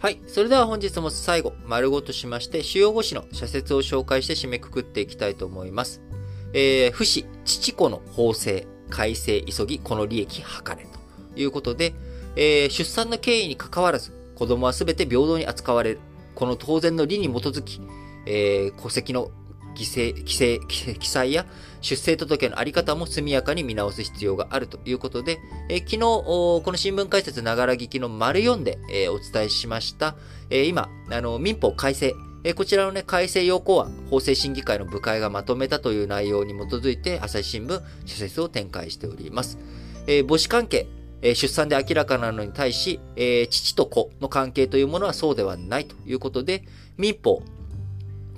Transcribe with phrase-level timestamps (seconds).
[0.00, 0.18] はい。
[0.26, 6.00] それでは本日も最後、丸ごとしまして、主要語詞の社説を紹介して締めくくっていきたいと思います。
[6.54, 10.86] えー、不死、父子の法制、改正急ぎ、この利益図れ
[11.34, 11.92] ということで、
[12.34, 16.00] えー、出産の経緯に関わらず、子供は全て平等に扱われる。
[16.34, 17.82] この当然の理に基づき、
[18.24, 19.30] えー、戸籍の
[19.74, 21.46] 規制、規制、記載や
[21.80, 30.16] 出生届のあり方も速やかに見直す必要があるということで、えー、昨日、この新聞解説ながら聞きの丸4で、えー、お伝えしました、
[30.50, 39.58] えー、今、あの、民法改正、えこちらのね、改正要項は、法制審議会の部会がまとめたという内容に基づいて、朝日新聞、施設を展開しております。
[40.06, 40.86] え母子関係、
[41.20, 46.64] え出産で明らかなのに対し、え父と子の関係というものはそうではないということで、
[46.96, 47.42] 民法、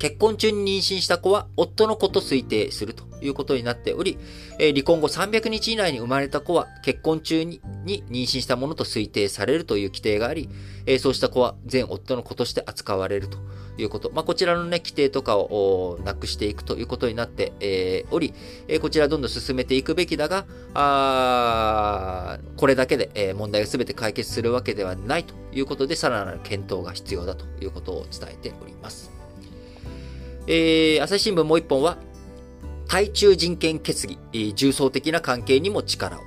[0.00, 4.18] 結婚中に妊娠した子は夫の子と推定するということになっており、
[4.58, 10.48] え離婚後300日以内に生まれた子は結婚中に妊娠したものと推定されるという規定があり、
[10.86, 13.36] えそうした子は全夫の子として扱われると
[13.76, 14.10] いうこと。
[14.10, 18.32] まあ、こちらのね、規定とかをなくしていくということになって、えおり、
[18.68, 29.19] えこちらどんどん進めていくべきだが、あこれだけで、え問題が全て解決するわけではないということで、さらなる検討が必要だということを伝えております。
[30.46, 31.98] えー、朝日新聞もう一本は、
[32.88, 34.18] 対中人権決議、
[34.54, 36.20] 重層的な関係にも力を。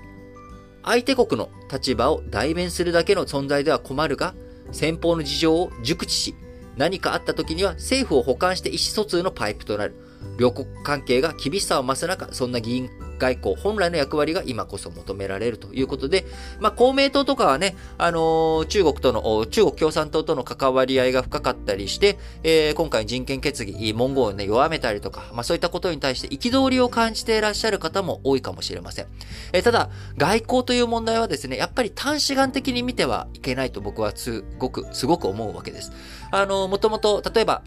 [0.84, 4.34] 相手国の立場を代弁するだけの存在では困るが、
[4.72, 6.36] 先方の事情を熟知し、
[6.78, 9.96] 何かあった時には政府を補完して意思疎通のパイプとなる。
[10.38, 16.26] 両国関係が厳しさを増す中、そんな議員外交本来の役割が今こそ求められるということで、
[16.60, 29.08] まあ、公明党とかはね、あのー、中国との、中国共産党との関わり合いが深かったりして、えー、今回人権決議、文言をね、弱めたりとか、まあ、そういったことに対して憤りを感じていらっしゃる方も多いかもしれません。
[29.54, 35.92] えー、ただ、外交という問題はですね、やっぱり短視眼的に見てはいけないと僕はすごく、すごく思うわけです。
[36.32, 37.64] あのー、もともと、例えば、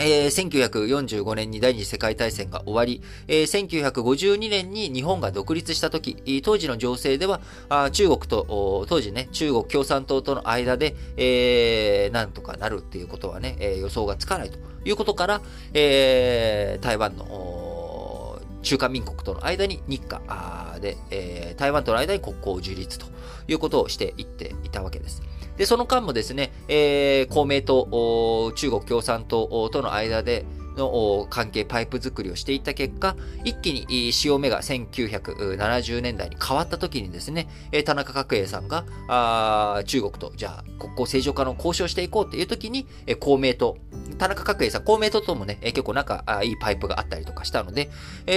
[0.00, 15.42] えー、1945年に第二次世界大戦が終わり、えー、1952年に日本が独立した時、当時の情勢では、あ中国と、当時ね、中国共産党との間で、えー、なんとかなるっていうことはね、えー、予想がつかないということから、
[15.74, 23.06] えー、台湾の中華民国との間に日華で、えー、台湾との間に国交を樹立と
[23.48, 25.22] いうことをしていっていたわけです。
[25.60, 37.46] で、その間もですね、えー、公明党、中国共産党との間で、の関係パイプ作りをしていった結果、一気に潮目が1970年代に変わった時にですね、
[37.84, 42.86] 田中角栄さんがあ中国とじゃあ国交正常化の交渉していこうという時に、
[43.18, 43.76] 公明党、
[44.16, 47.90] 田中角栄さん、公明党ともね、結構仲いいパイプがあったりとかしたので、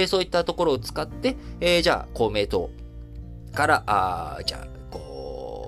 [0.08, 1.36] そういったところを使って、
[1.80, 2.68] じゃあ公明党
[3.54, 4.73] から、あじゃあ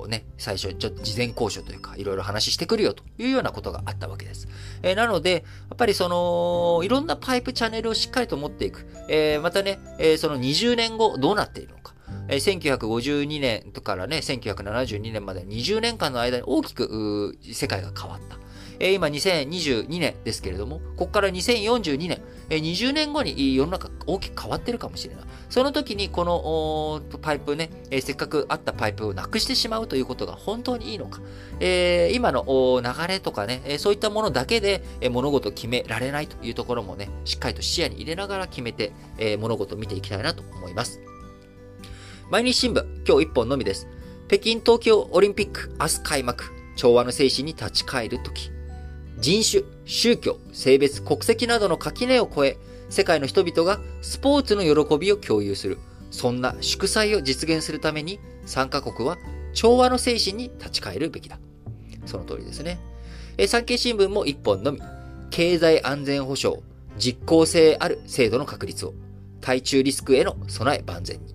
[0.09, 4.49] ね、最初ちょっと事前交渉というか、いろいろ話してくるよというようなことがあったわけです。
[4.83, 8.87] えー、なので、やっぱりその、いろんなパイプチャンネルをしっかりと持っていく。
[9.09, 11.95] えー、またね、えー、その20年後どうなっているのか。
[12.29, 18.37] え1952年からね、1972年まで20年間の間に大きく世界が変わった。
[18.79, 22.21] え今2022年ですけれども、ここから2042年、
[22.51, 25.25] え20年後に世の中大きく変わってるかもしれない。
[25.49, 27.71] その時にこのパイプね、
[28.01, 31.21] せっかくあったパイプをなくしてしまうということが本当にいいのか。
[31.61, 38.93] えー、今の流れとかね、そういったものだけで物事を決められないというところもね、しっかりと視野に入れながら決めて、
[39.39, 41.01] 物事を見ていきたいなと思います。
[42.31, 43.87] 毎日新聞、今日1本のみです。
[44.29, 46.45] 北京冬季オリンピック、明日開幕。
[46.77, 48.56] 調和の精神に立ち返る時。
[49.19, 52.59] 人種、宗教、性別、国籍などの垣根を越え、
[52.91, 55.79] 世界の人々がスポーツの喜びを共有する。
[56.11, 59.19] そんな祝祭を実現するために、参加国は
[59.55, 61.39] 調和の精神に立ち返るべきだ。
[62.05, 62.79] その通りですね。
[63.39, 64.81] え産経新聞も一本のみ。
[65.31, 66.63] 経済安全保障、
[66.97, 68.95] 実効性ある制度の確立を。
[69.41, 71.35] 対中リスクへの備え万全に。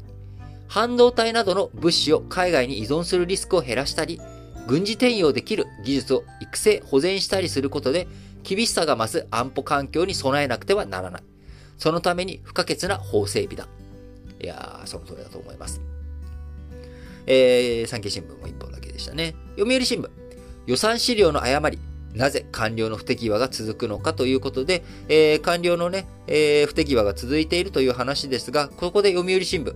[0.68, 4.22] 半導体などの物資を海外に依存するリスクを減らしたり、
[4.68, 8.08] 軍事転用できる技術を育成、保全したりすることで、
[8.44, 11.24] 厳しさが増す安保環境に備えなくてはならない。
[11.78, 13.68] そのために不可欠な法整備だ。
[14.40, 15.82] いやー、その通りだと思います。
[17.28, 19.36] えー、産経新聞も一本だけでしたね。
[19.58, 20.10] 読売新聞。
[20.68, 21.80] 予算資料の誤り。
[22.14, 29.74] なぜ官僚の不手際が続くのかということで、えー、官僚のね、えー、不手際が続いているという話ですが、ここで読売新聞。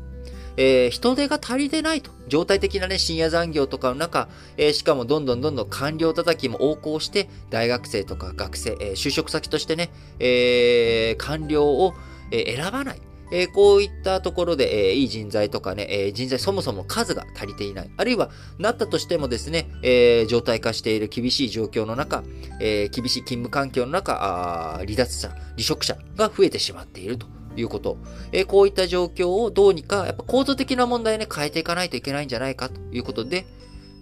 [0.58, 2.12] えー、人手が足りてないと。
[2.28, 11.94] 状態的なね、深夜残業とかの中、えー、しかもどんどんどんどん官僚叩きも横行して、大学生とか学生、えー、就職先としてね、えー、官僚を、
[12.32, 13.02] え選ばない。
[13.32, 17.90] えー、こういったところで、えー、いい人材とかね、えー、人材そもそも数が足りていない。
[17.98, 18.30] あるいは、
[18.60, 22.24] なったとしてもですね、えー、状態化している厳しい状況の中、
[22.62, 27.28] えー、厳しい勤務環境の中、あ離脱者、離職者が増えてしまっていると。
[27.62, 27.98] いうこと。
[28.32, 33.46] えー、こういった状況をどうにか、やっぱ構造的な問題ね、変えていかないといけないんじゃないかということで、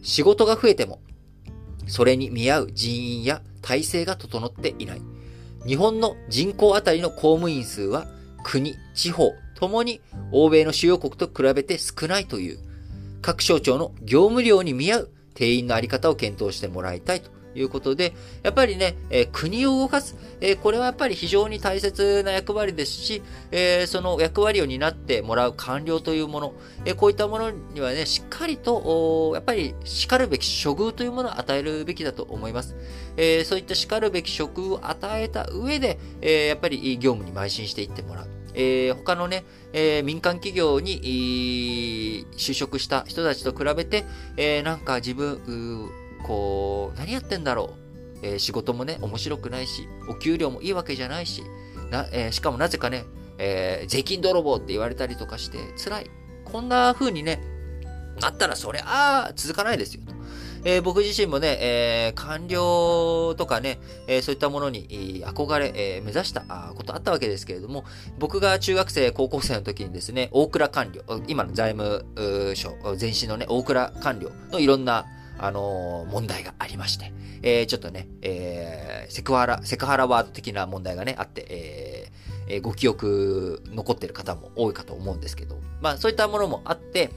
[0.02, 1.02] 仕事が増えても、
[1.88, 5.02] それに見合う人員や体制が整っていない。
[5.66, 8.06] 日本の人口あたりの公務員数は
[8.44, 10.02] 国、地方ともに
[10.32, 12.60] 欧米の主要国と比べて少ないという、
[13.22, 23.22] 各省庁の業務量に見合う定員のあり方を検討してもらいたいということで、やっぱりね、えー、国を動かす、えー、これはやっぱり非常に大切な役割ですし、
[23.52, 26.54] えー、その役割を担ってもらう官僚というもの、
[26.86, 32.76] えこういったものにはね、しっかりと、やっぱり叱るべき処遇というものを与えるべきだと思います。
[33.16, 38.44] えそういった叱るべき職を与えた上で、えやっぱり業務に邁進していってもらう。
[38.56, 44.06] えー、他のね、えー、民間企業に、就職した人たちと比べて、
[44.38, 45.90] えー、なんか自分、
[46.24, 47.84] こう、何やってんだろう。
[48.24, 51.44] えー、仕事もね、面白くないし、お給料もいいわけじゃないし、
[51.92, 53.04] なえー、しかもなぜかね、
[53.38, 56.12] えー、税金泥棒って言われたりとかして、辛い。
[56.46, 57.42] こんな風にね、
[58.22, 60.02] なったらそれ、ああ、続かないですよ。
[60.66, 67.84] えー、僕自身もね、えー、官僚とかね、えー、そういったものに憧れ、え目指したことあったわけですけれども、
[68.18, 72.06] 僕が中学生、高校生の時にですね、大蔵官僚、今の財務
[72.56, 75.06] 省、前身のね、大蔵官僚のいろんな
[75.38, 81.46] あのー、問題がありまして、えー、ちょっとね、えー、セクハラ、セクハラワード的な問題がね、あって、
[82.48, 87.12] えー、ご記憶残ってる方も多いかと思うんですけど、まあそういったものもあって、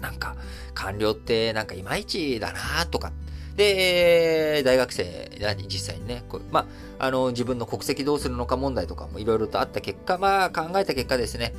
[0.00, 0.36] なんか、
[0.74, 3.12] 官僚ってなんかいまいちだなとか、
[3.56, 6.66] で、大学生に実際にね、こうま
[6.98, 11.52] あ、あの、自分の国籍どうするのか問題とかもいろいろとあった結果、まあ、考えた結果ですね、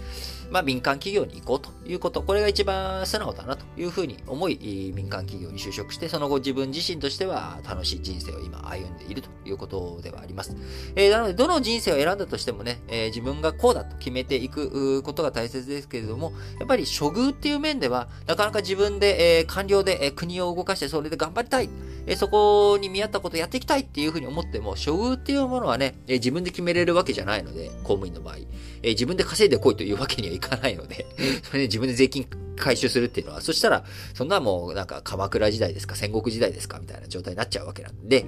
[0.51, 10.56] まあ、民間企業に行こうということ、これが一番素直だなというふうに思い、民間企業に就職して、その後自分自身としては楽しい人生を今歩んでいるということではあります。
[10.96, 21.69] えー、なので、どの人生を選んだとしてもね、えー、自分がこうだと決めていくことが大切ですけれども、やっぱり処遇っていう面では、なかなか自分で、えー、官僚で、えー、国を動かしてそれで頑張りたい、
[22.07, 28.38] えー、そこに見合ったことをやっていきたいっていうふうに思っても、処遇っていうものはね、えー、自分で決めれるわけじゃないので、公務員の場合、
[28.81, 31.06] えー、自分で稼いでこいというわけにはいかないので、
[31.44, 32.27] それで自分で税金
[32.57, 33.83] 回収するっていうのは、そしたら、
[34.13, 38.25] そんなもうなんか鎌倉時代ですか、戦国時代ですか、みたいな状態になっちゃうわけなんで、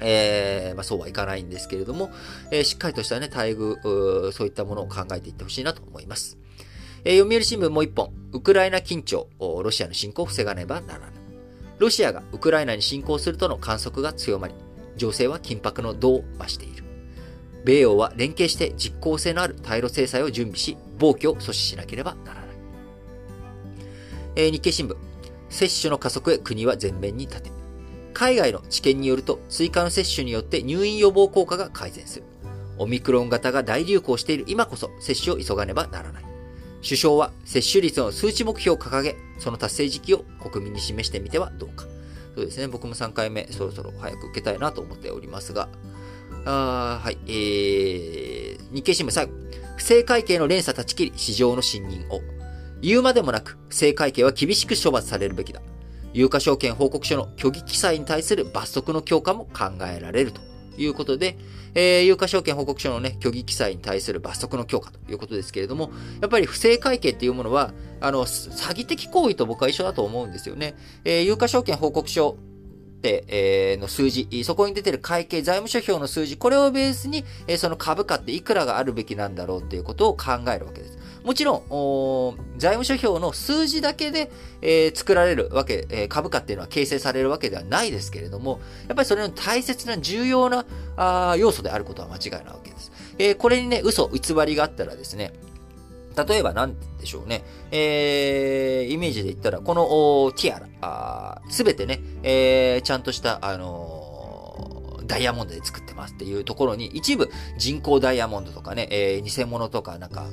[0.00, 2.10] えー、まあそうはいかないんですけれども、
[2.50, 6.38] えー、しっかりとしたね、待遇、そういったものを考えていってほしいなと思います。
[7.04, 11.12] えー、読売新聞もう一本、ウクライナ緊張、ロシアの侵攻を防がねばならぬ。
[11.78, 14.54] ロシアがウクライナに侵攻するとの観測が強まり、
[14.96, 16.79] 情勢は緊迫の度を増している。
[17.64, 22.46] 米欧は連携して実効性のある対ロ制裁を準備し、暴挙を阻止しなければならない。
[24.36, 24.96] えー、日経新聞。
[25.48, 27.50] 接種の加速へ国は全面に立て。
[28.14, 32.24] 海外の知見によると、追加の接種によって入院予防効果が改善する。
[32.78, 36.24] オミクロン型が大流行している今こそ接種を急がねばならない。
[36.82, 41.84] 首相は接種率の数値目標を掲げ、その達成時期を国民に示してみてはどうか。
[42.34, 45.68] そうですね、僕も3回目そろそろ早く受けたいなと思っておりますが、
[46.44, 49.32] あはい、えー、日経新聞最後。
[49.76, 52.20] 不正会計の連鎖断ち切り、市場の信任を。
[52.82, 55.60] 言うまでもなく、不正会計は厳しく処罰されるべきだ。
[56.12, 60.40] 有価証券報告書の虚偽記載に対する罰則の強化も考えられると
[60.76, 61.38] いうことで、
[61.74, 70.74] えー、有価証券報告書のね、虚偽記載に対する罰則の強化ということですけれども、やっぱり不正会計っていうものは、あの、詐欺的行為と僕は一緒だと思うんですよね。
[71.04, 72.36] えー、有価証券報告書
[73.00, 80.98] て、え、の数字、そこに出てる会計、財務諸表の数字、これをベースに、え、その株価っていくらがあるべきなんだろうっていうことを考えるわけです。
[81.24, 84.30] もちろん、財務諸表の数字だけで、
[84.62, 90.64] え、作られるわけ、え、株価っていうのは形成されるわけではないですけれども、やっぱりそれの大切な重要な
[90.96, 92.92] あ要素であることは間違いなわけです。
[93.18, 95.32] え、これにね、嘘、偽りがあったらですね、
[96.16, 97.42] 例えば何でしょうね。
[97.70, 110.26] えー、イメージで言ったら、このティアラ、すべてね、えー、ちゃんとした、あのー、ダイヤモンドで作ってますっていうところに、一部人工ダイヤモンドとかね、えー、偽物とかなんか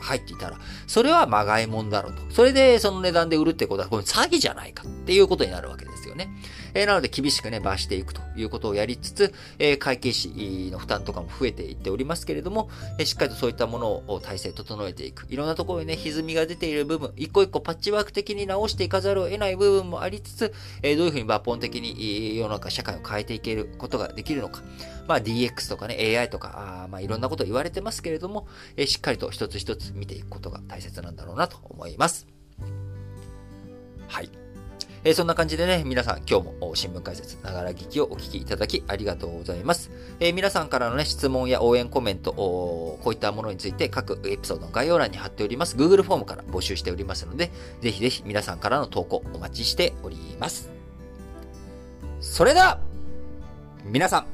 [0.00, 2.22] 入っていたら、それはまがいもんだろうと。
[2.30, 5.87] それでその値段で売るってことは、これ詐欺じゃないかっていうことになるわけです。
[6.18, 6.28] ね。
[6.74, 15.26] えー、なので厳しくね、罰していくということをやりつつ、えー、会計士の負担とかも増えていっておりますけれども、えー、しっかりとそういったものを体制整えていく。
[15.30, 24.62] いろんなところにね、歪みが出ている部分、一個一個パッチワーク的に直していかざるを得ない部分もありつつ、えー、どういうふうに抜本的に世の中、社会を変えていけることができるのか。
[25.06, 28.46] まあ DX とかね、AI とか、あまあいろんなこと言われてますけれども、
[28.76, 32.26] えー、しっかりと一つ一つ見ていくことが大切なんだろうなと思います。
[34.08, 34.47] はい。
[35.04, 39.90] えー、そんな感じでね、皆さん今日も新聞解説、ながら聞きをお聞きいただきありがとうございます。
[40.20, 47.50] えー、皆さんからのね、質問や応援コメント、こういったものについて各エピソードの概要欄に貼っております Google フォームから募集しておりますので、
[47.80, 50.70] ぜひぜひ皆さんからの投稿お待ちしております。
[52.20, 52.80] それでは、
[53.84, 54.26] 皆さん、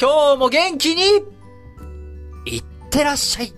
[0.00, 1.02] 今日も元気に、
[2.46, 3.52] いってらっしゃい